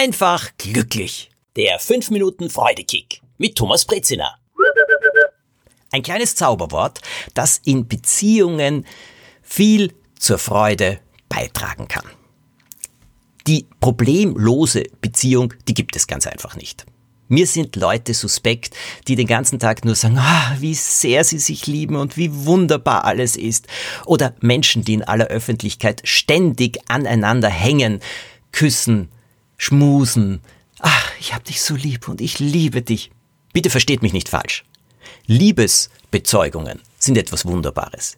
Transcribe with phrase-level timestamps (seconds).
[0.00, 1.30] einfach glücklich.
[1.56, 4.34] Der 5 Minuten Freudekick mit Thomas Brezina.
[5.92, 7.02] Ein kleines Zauberwort,
[7.34, 8.86] das in Beziehungen
[9.42, 12.06] viel zur Freude beitragen kann.
[13.46, 16.86] Die problemlose Beziehung, die gibt es ganz einfach nicht.
[17.28, 18.74] Mir sind Leute suspekt,
[19.06, 23.04] die den ganzen Tag nur sagen, ah, wie sehr sie sich lieben und wie wunderbar
[23.04, 23.66] alles ist.
[24.06, 28.00] Oder Menschen, die in aller Öffentlichkeit ständig aneinander hängen,
[28.50, 29.10] küssen,
[29.60, 30.40] schmusen.
[30.80, 33.10] Ach, ich hab dich so lieb und ich liebe dich.
[33.52, 34.64] Bitte versteht mich nicht falsch.
[35.26, 38.16] Liebesbezeugungen sind etwas Wunderbares.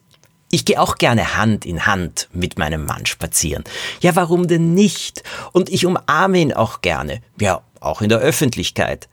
[0.49, 3.63] Ich gehe auch gerne Hand in Hand mit meinem Mann spazieren.
[4.01, 5.23] Ja, warum denn nicht?
[5.51, 7.21] Und ich umarme ihn auch gerne.
[7.39, 9.09] Ja, auch in der Öffentlichkeit.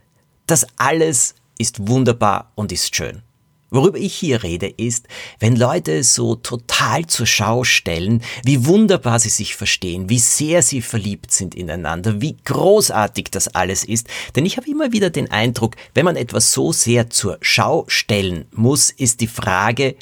[0.47, 3.23] Das alles ist wunderbar und ist schön.
[3.71, 5.07] Worüber ich hier rede, ist,
[5.39, 10.83] wenn Leute so total zur Schau stellen, wie wunderbar sie sich verstehen, wie sehr sie
[10.83, 14.09] verliebt sind ineinander, wie großartig das alles ist.
[14.35, 18.47] Denn ich habe immer wieder den Eindruck, wenn man etwas so sehr zur Schau stellen
[18.53, 19.95] muss, ist die Frage,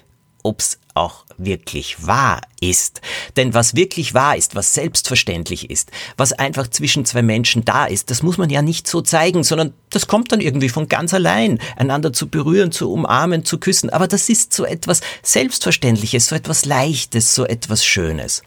[0.43, 3.01] ob's auch wirklich wahr ist.
[3.37, 8.11] Denn was wirklich wahr ist, was selbstverständlich ist, was einfach zwischen zwei Menschen da ist,
[8.11, 11.59] das muss man ja nicht so zeigen, sondern das kommt dann irgendwie von ganz allein,
[11.77, 13.91] einander zu berühren, zu umarmen, zu küssen.
[13.91, 18.43] Aber das ist so etwas Selbstverständliches, so etwas Leichtes, so etwas Schönes.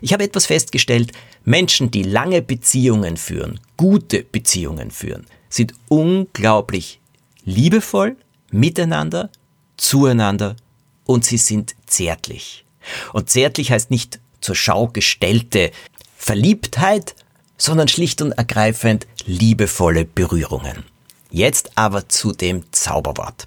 [0.00, 1.12] Ich habe etwas festgestellt,
[1.44, 7.00] Menschen, die lange Beziehungen führen, gute Beziehungen führen, sind unglaublich
[7.44, 8.16] liebevoll
[8.50, 9.30] miteinander,
[9.76, 10.56] zueinander
[11.04, 12.64] und sie sind zärtlich.
[13.12, 15.70] Und zärtlich heißt nicht zur Schau gestellte
[16.16, 17.14] Verliebtheit,
[17.56, 20.84] sondern schlicht und ergreifend liebevolle Berührungen.
[21.30, 23.46] Jetzt aber zu dem Zauberwort.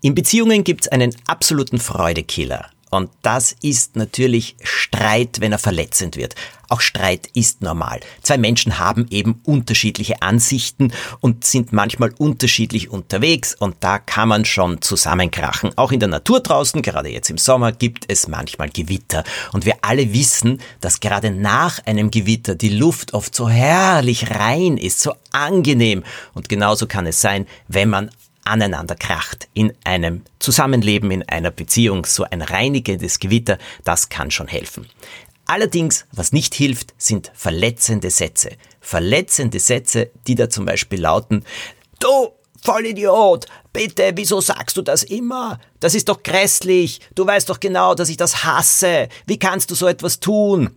[0.00, 2.70] In Beziehungen gibt es einen absoluten Freudekiller.
[2.90, 6.34] Und das ist natürlich Streit, wenn er verletzend wird.
[6.72, 8.00] Auch Streit ist normal.
[8.22, 14.46] Zwei Menschen haben eben unterschiedliche Ansichten und sind manchmal unterschiedlich unterwegs und da kann man
[14.46, 15.76] schon zusammenkrachen.
[15.76, 19.22] Auch in der Natur draußen, gerade jetzt im Sommer, gibt es manchmal Gewitter.
[19.52, 24.78] Und wir alle wissen, dass gerade nach einem Gewitter die Luft oft so herrlich rein
[24.78, 26.04] ist, so angenehm.
[26.32, 28.10] Und genauso kann es sein, wenn man
[28.44, 34.48] aneinander kracht in einem Zusammenleben, in einer Beziehung, so ein reinigendes Gewitter, das kann schon
[34.48, 34.86] helfen.
[35.46, 38.50] Allerdings, was nicht hilft, sind verletzende Sätze.
[38.80, 41.44] Verletzende Sätze, die da zum Beispiel lauten,
[42.00, 42.32] du,
[42.64, 45.58] Vollidiot, bitte, wieso sagst du das immer?
[45.80, 49.74] Das ist doch grässlich, du weißt doch genau, dass ich das hasse, wie kannst du
[49.74, 50.70] so etwas tun?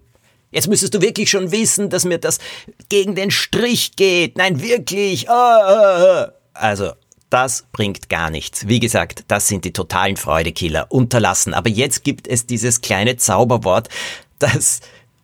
[0.52, 2.40] Jetzt müsstest du wirklich schon wissen, dass mir das
[2.88, 4.38] gegen den Strich geht.
[4.38, 5.30] Nein, wirklich.
[5.30, 6.94] Also,
[7.30, 8.66] das bringt gar nichts.
[8.68, 10.90] Wie gesagt, das sind die totalen Freudekiller.
[10.90, 11.54] Unterlassen.
[11.54, 13.90] Aber jetzt gibt es dieses kleine Zauberwort,
[14.40, 14.82] das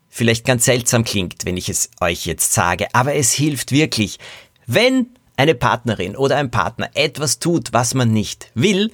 [0.09, 4.19] vielleicht ganz seltsam klingt, wenn ich es euch jetzt sage, aber es hilft wirklich.
[4.67, 5.07] Wenn
[5.37, 8.91] eine Partnerin oder ein Partner etwas tut, was man nicht will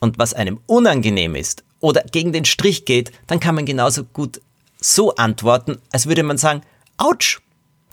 [0.00, 4.40] und was einem unangenehm ist oder gegen den Strich geht, dann kann man genauso gut
[4.80, 6.62] so antworten, als würde man sagen,
[6.98, 7.40] ouch,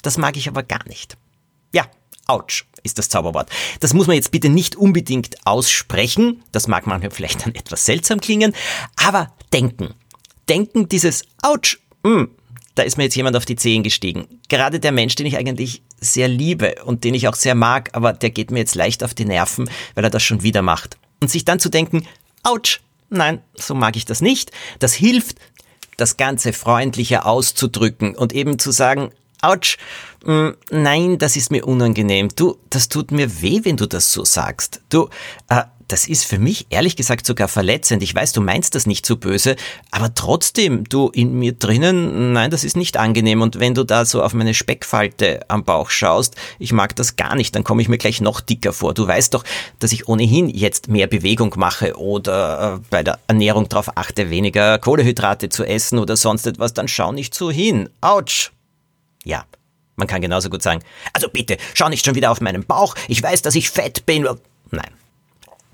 [0.02, 1.18] das mag ich aber gar nicht.
[1.74, 1.86] Ja,
[2.28, 3.50] ouch ist das Zauberwort.
[3.80, 6.44] Das muss man jetzt bitte nicht unbedingt aussprechen.
[6.52, 8.56] Das mag manchmal vielleicht dann etwas seltsam klingen.
[8.96, 9.94] Aber denken.
[10.52, 11.80] Denken dieses Autsch.
[12.04, 12.26] Mm,
[12.76, 14.28] da ist mir jetzt jemand auf die Zehen gestiegen.
[14.50, 18.12] Gerade der Mensch, den ich eigentlich sehr liebe und den ich auch sehr mag, aber
[18.12, 20.98] der geht mir jetzt leicht auf die Nerven, weil er das schon wieder macht.
[21.22, 22.06] Und sich dann zu denken,
[22.44, 24.52] Autsch, nein, so mag ich das nicht.
[24.80, 25.38] Das hilft,
[25.96, 29.78] das Ganze freundlicher auszudrücken und eben zu sagen, Autsch,
[30.24, 32.30] mm, nein, das ist mir unangenehm.
[32.36, 34.82] Du, das tut mir weh, wenn du das so sagst.
[34.90, 35.10] Du,
[35.50, 38.02] äh, das ist für mich ehrlich gesagt sogar verletzend.
[38.02, 39.56] Ich weiß, du meinst das nicht so böse,
[39.90, 43.42] aber trotzdem, du in mir drinnen, nein, das ist nicht angenehm.
[43.42, 47.36] Und wenn du da so auf meine Speckfalte am Bauch schaust, ich mag das gar
[47.36, 48.94] nicht, dann komme ich mir gleich noch dicker vor.
[48.94, 49.44] Du weißt doch,
[49.80, 54.78] dass ich ohnehin jetzt mehr Bewegung mache oder äh, bei der Ernährung darauf achte, weniger
[54.78, 57.90] Kohlehydrate zu essen oder sonst etwas, dann schau nicht so hin.
[58.00, 58.52] Autsch!
[59.24, 59.46] Ja,
[59.96, 60.84] man kann genauso gut sagen,
[61.14, 64.28] also bitte, schau nicht schon wieder auf meinen Bauch, ich weiß, dass ich fett bin.
[64.72, 64.92] Nein,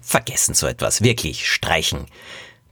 [0.01, 2.07] vergessen so etwas, wirklich streichen.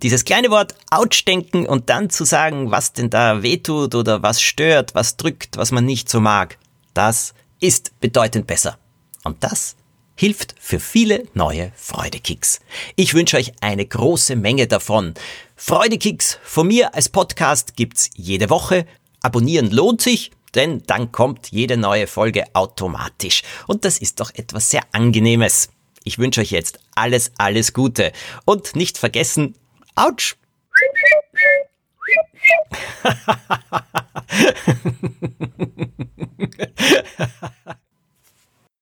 [0.01, 4.42] Dieses kleine Wort Autsch denken und dann zu sagen, was denn da wehtut oder was
[4.42, 6.57] stört, was drückt, was man nicht so mag,
[6.94, 8.78] das ist bedeutend besser.
[9.24, 9.75] Und das
[10.16, 12.60] hilft für viele neue Freudekicks.
[12.95, 15.13] Ich wünsche euch eine große Menge davon.
[15.56, 18.86] Freudekicks von mir als Podcast gibt's jede Woche.
[19.21, 23.44] Abonnieren lohnt sich denn dann kommt jede neue Folge automatisch.
[23.68, 25.69] Und das ist doch etwas sehr Angenehmes.
[26.04, 28.12] Ich wünsche euch jetzt alles, alles Gute.
[28.46, 29.56] Und nicht vergessen,
[29.96, 30.36] Autsch!